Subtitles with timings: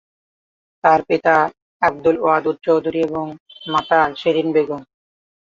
[0.83, 1.35] তার পিতা
[1.81, 3.25] আবদুল ওয়াদুদ চৌধুরী এবং
[3.67, 4.81] মাতা শিরিন বেগম।